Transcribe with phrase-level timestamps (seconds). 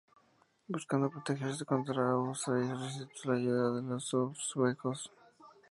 [0.73, 5.11] Buscando protegerse contra Abu Sa'id, solicitó la ayuda de los uzbekos.